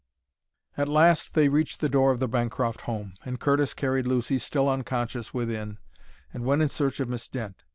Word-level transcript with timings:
At 0.77 0.87
last 0.87 1.35
they 1.35 1.47
reached 1.47 1.79
the 1.79 1.87
door 1.87 2.09
of 2.09 2.19
the 2.19 2.27
Bancroft 2.27 2.81
home, 2.89 3.13
and 3.23 3.39
Curtis 3.39 3.75
carried 3.75 4.07
Lucy, 4.07 4.39
still 4.39 4.67
unconscious, 4.67 5.31
within, 5.31 5.77
and 6.33 6.43
went 6.43 6.63
in 6.63 6.69
search 6.69 6.99
of 6.99 7.07
Miss 7.07 7.27
Dent. 7.27 7.63